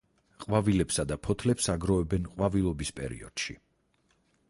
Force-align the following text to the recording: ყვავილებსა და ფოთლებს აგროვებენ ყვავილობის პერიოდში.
ყვავილებსა 0.45 1.05
და 1.11 1.17
ფოთლებს 1.27 1.69
აგროვებენ 1.75 2.27
ყვავილობის 2.33 2.95
პერიოდში. 3.01 3.61